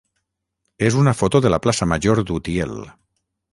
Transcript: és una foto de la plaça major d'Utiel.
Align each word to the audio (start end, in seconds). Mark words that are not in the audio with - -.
és 0.87 0.97
una 1.01 1.13
foto 1.19 1.43
de 1.47 1.53
la 1.55 1.61
plaça 1.67 1.89
major 1.93 2.25
d'Utiel. 2.31 2.77